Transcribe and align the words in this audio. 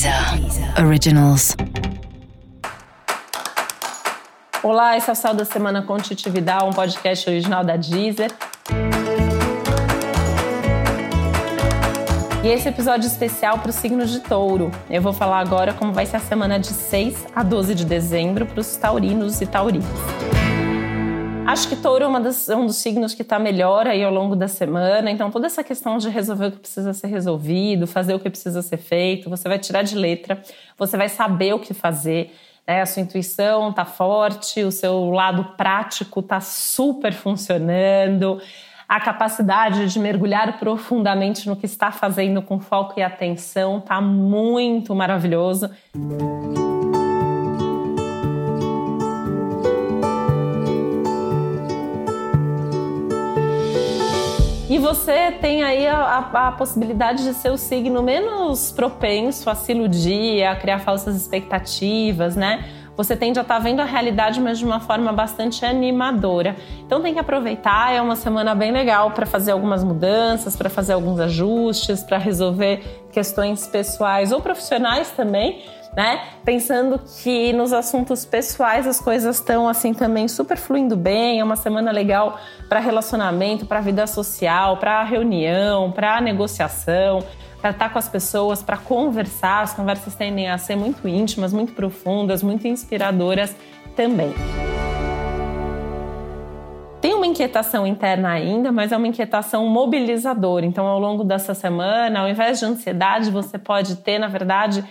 Deezer 0.00 0.82
Originals. 0.82 1.54
Olá, 4.62 4.96
esse 4.96 5.10
é 5.10 5.12
o 5.12 5.14
Céu 5.14 5.34
da 5.34 5.44
Semana 5.44 5.82
com 5.82 5.98
Titividade, 5.98 6.64
um 6.64 6.70
podcast 6.70 7.28
original 7.28 7.62
da 7.62 7.76
Deezer. 7.76 8.32
E 12.42 12.48
esse 12.48 12.66
episódio 12.66 13.06
especial 13.06 13.58
para 13.58 13.68
o 13.68 13.72
signo 13.74 14.06
de 14.06 14.20
touro. 14.20 14.70
Eu 14.88 15.02
vou 15.02 15.12
falar 15.12 15.40
agora 15.40 15.74
como 15.74 15.92
vai 15.92 16.06
ser 16.06 16.16
a 16.16 16.20
semana 16.20 16.58
de 16.58 16.68
6 16.68 17.26
a 17.36 17.42
12 17.42 17.74
de 17.74 17.84
dezembro 17.84 18.46
para 18.46 18.60
os 18.60 18.74
taurinos 18.78 19.42
e 19.42 19.46
taurinas. 19.46 19.86
Acho 21.50 21.68
que 21.68 21.74
touro 21.74 22.04
é 22.04 22.20
das, 22.20 22.48
um 22.48 22.64
dos 22.64 22.76
signos 22.76 23.12
que 23.12 23.22
está 23.22 23.36
melhor 23.36 23.84
aí 23.88 24.04
ao 24.04 24.14
longo 24.14 24.36
da 24.36 24.46
semana. 24.46 25.10
Então, 25.10 25.32
toda 25.32 25.48
essa 25.48 25.64
questão 25.64 25.98
de 25.98 26.08
resolver 26.08 26.46
o 26.46 26.52
que 26.52 26.58
precisa 26.58 26.92
ser 26.92 27.08
resolvido, 27.08 27.88
fazer 27.88 28.14
o 28.14 28.20
que 28.20 28.30
precisa 28.30 28.62
ser 28.62 28.76
feito, 28.76 29.28
você 29.28 29.48
vai 29.48 29.58
tirar 29.58 29.82
de 29.82 29.96
letra, 29.96 30.40
você 30.78 30.96
vai 30.96 31.08
saber 31.08 31.52
o 31.52 31.58
que 31.58 31.74
fazer. 31.74 32.32
Né? 32.64 32.82
A 32.82 32.86
sua 32.86 33.02
intuição 33.02 33.70
está 33.70 33.84
forte, 33.84 34.62
o 34.62 34.70
seu 34.70 35.10
lado 35.10 35.56
prático 35.56 36.20
está 36.20 36.40
super 36.40 37.12
funcionando 37.12 38.40
a 38.88 39.00
capacidade 39.00 39.92
de 39.92 39.98
mergulhar 39.98 40.56
profundamente 40.56 41.48
no 41.48 41.56
que 41.56 41.66
está 41.66 41.90
fazendo 41.90 42.40
com 42.42 42.60
foco 42.60 42.94
e 42.96 43.02
atenção 43.02 43.78
está 43.78 44.00
muito 44.00 44.94
maravilhoso. 44.94 45.68
E 54.70 54.78
você 54.78 55.32
tem 55.32 55.64
aí 55.64 55.84
a, 55.84 55.98
a, 55.98 56.46
a, 56.46 56.52
possibilidade 56.52 57.24
de 57.24 57.34
ser 57.34 57.50
o 57.50 57.58
signo 57.58 58.04
menos 58.04 58.70
propenso 58.70 59.50
a 59.50 59.54
se 59.56 59.72
iludir, 59.72 60.44
a 60.44 60.54
criar 60.54 60.78
falsas 60.78 61.16
expectativas, 61.16 62.36
né? 62.36 62.70
Você 62.96 63.16
tende 63.16 63.40
a 63.40 63.42
estar 63.42 63.56
tá 63.56 63.60
vendo 63.60 63.80
a 63.80 63.84
realidade, 63.84 64.40
mas 64.40 64.60
de 64.60 64.64
uma 64.64 64.78
forma 64.78 65.12
bastante 65.12 65.64
animadora. 65.64 66.54
Então 66.86 67.02
tem 67.02 67.12
que 67.12 67.18
aproveitar, 67.18 67.92
é 67.92 68.00
uma 68.00 68.14
semana 68.14 68.54
bem 68.54 68.70
legal 68.70 69.10
para 69.10 69.26
fazer 69.26 69.50
algumas 69.50 69.82
mudanças, 69.82 70.54
para 70.54 70.70
fazer 70.70 70.92
alguns 70.92 71.18
ajustes, 71.18 72.04
para 72.04 72.18
resolver 72.18 73.08
questões 73.10 73.66
pessoais 73.66 74.30
ou 74.30 74.40
profissionais 74.40 75.10
também 75.10 75.64
né? 75.96 76.20
Pensando 76.44 77.00
que 77.22 77.52
nos 77.52 77.72
assuntos 77.72 78.24
pessoais 78.24 78.86
as 78.86 79.00
coisas 79.00 79.36
estão 79.36 79.68
assim 79.68 79.92
também 79.92 80.28
super 80.28 80.56
fluindo 80.56 80.96
bem, 80.96 81.40
é 81.40 81.44
uma 81.44 81.56
semana 81.56 81.90
legal 81.90 82.38
para 82.68 82.78
relacionamento, 82.78 83.66
para 83.66 83.80
vida 83.80 84.06
social, 84.06 84.76
para 84.76 85.02
reunião, 85.02 85.90
para 85.90 86.20
negociação, 86.20 87.24
para 87.60 87.70
estar 87.70 87.86
tá 87.86 87.90
com 87.90 87.98
as 87.98 88.08
pessoas, 88.08 88.62
para 88.62 88.76
conversar. 88.76 89.62
As 89.62 89.74
conversas 89.74 90.14
tendem 90.14 90.48
a 90.48 90.58
ser 90.58 90.76
muito 90.76 91.06
íntimas, 91.06 91.52
muito 91.52 91.72
profundas, 91.72 92.42
muito 92.42 92.66
inspiradoras 92.66 93.54
também. 93.96 94.32
Tem 97.00 97.14
uma 97.14 97.26
inquietação 97.26 97.86
interna 97.86 98.30
ainda, 98.30 98.70
mas 98.70 98.92
é 98.92 98.96
uma 98.96 99.08
inquietação 99.08 99.66
mobilizadora. 99.66 100.66
Então, 100.66 100.86
ao 100.86 100.98
longo 100.98 101.24
dessa 101.24 101.54
semana, 101.54 102.20
ao 102.20 102.28
invés 102.28 102.58
de 102.58 102.66
ansiedade, 102.66 103.30
você 103.30 103.58
pode 103.58 103.96
ter, 103.96 104.18
na 104.18 104.28
verdade, 104.28 104.84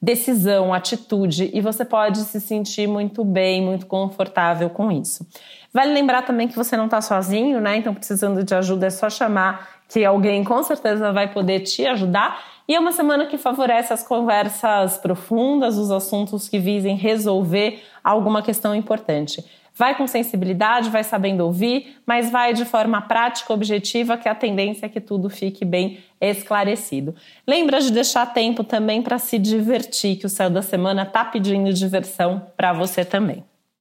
decisão, 0.00 0.72
atitude, 0.72 1.50
e 1.52 1.60
você 1.60 1.84
pode 1.84 2.18
se 2.20 2.40
sentir 2.40 2.86
muito 2.86 3.24
bem, 3.24 3.62
muito 3.62 3.86
confortável 3.86 4.70
com 4.70 4.90
isso. 4.90 5.26
Vale 5.72 5.92
lembrar 5.92 6.22
também 6.22 6.48
que 6.48 6.56
você 6.56 6.76
não 6.76 6.86
está 6.86 7.00
sozinho, 7.00 7.60
né? 7.60 7.76
Então, 7.76 7.94
precisando 7.94 8.42
de 8.42 8.54
ajuda, 8.54 8.86
é 8.86 8.90
só 8.90 9.10
chamar 9.10 9.79
que 9.90 10.04
alguém 10.04 10.44
com 10.44 10.62
certeza 10.62 11.12
vai 11.12 11.32
poder 11.32 11.60
te 11.60 11.86
ajudar. 11.86 12.42
E 12.68 12.74
é 12.74 12.80
uma 12.80 12.92
semana 12.92 13.26
que 13.26 13.36
favorece 13.36 13.92
as 13.92 14.06
conversas 14.06 14.96
profundas, 14.96 15.76
os 15.76 15.90
assuntos 15.90 16.48
que 16.48 16.58
visem 16.58 16.96
resolver 16.96 17.82
alguma 18.02 18.42
questão 18.42 18.74
importante. 18.74 19.44
Vai 19.74 19.96
com 19.96 20.06
sensibilidade, 20.06 20.90
vai 20.90 21.02
sabendo 21.02 21.44
ouvir, 21.44 21.96
mas 22.06 22.30
vai 22.30 22.52
de 22.52 22.64
forma 22.64 23.00
prática, 23.00 23.52
objetiva, 23.52 24.16
que 24.16 24.28
a 24.28 24.34
tendência 24.34 24.86
é 24.86 24.88
que 24.88 25.00
tudo 25.00 25.30
fique 25.30 25.64
bem 25.64 25.98
esclarecido. 26.20 27.14
Lembra 27.46 27.80
de 27.80 27.90
deixar 27.90 28.26
tempo 28.26 28.62
também 28.62 29.02
para 29.02 29.18
se 29.18 29.38
divertir, 29.38 30.16
que 30.16 30.26
o 30.26 30.30
céu 30.30 30.50
da 30.50 30.62
semana 30.62 31.02
está 31.02 31.24
pedindo 31.24 31.72
diversão 31.72 32.46
para 32.56 32.72
você 32.72 33.04
também. 33.04 33.42